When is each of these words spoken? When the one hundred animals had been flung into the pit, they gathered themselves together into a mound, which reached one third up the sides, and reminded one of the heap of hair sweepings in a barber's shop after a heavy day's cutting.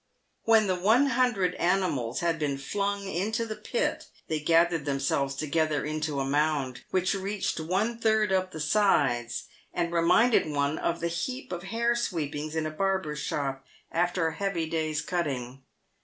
When 0.45 0.65
the 0.65 0.75
one 0.79 1.05
hundred 1.11 1.53
animals 1.57 2.21
had 2.21 2.39
been 2.39 2.57
flung 2.57 3.07
into 3.07 3.45
the 3.45 3.55
pit, 3.55 4.05
they 4.27 4.39
gathered 4.39 4.83
themselves 4.85 5.35
together 5.35 5.85
into 5.85 6.19
a 6.19 6.25
mound, 6.25 6.81
which 6.89 7.13
reached 7.13 7.59
one 7.59 7.99
third 7.99 8.31
up 8.33 8.51
the 8.51 8.59
sides, 8.59 9.43
and 9.71 9.93
reminded 9.93 10.47
one 10.49 10.79
of 10.79 11.01
the 11.01 11.07
heap 11.07 11.51
of 11.51 11.65
hair 11.65 11.95
sweepings 11.95 12.55
in 12.55 12.65
a 12.65 12.71
barber's 12.71 13.19
shop 13.19 13.63
after 13.91 14.25
a 14.29 14.33
heavy 14.35 14.67
day's 14.67 15.03
cutting. 15.03 15.61